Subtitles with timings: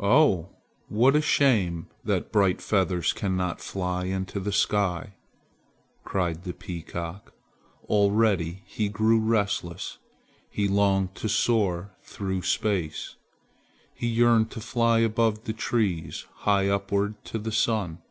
[0.00, 0.48] "Oh,
[0.88, 5.14] what a shame that bright feathers cannot fly into the sky!"
[6.02, 7.32] cried the peacock.
[7.88, 9.98] Already he grew restless.
[10.50, 13.14] He longed to soar through space.
[13.94, 18.02] He yearned to fly above the trees high upward to the sun.